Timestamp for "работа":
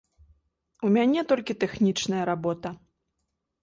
2.35-2.69